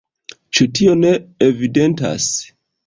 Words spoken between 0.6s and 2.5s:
tio ne evidentas?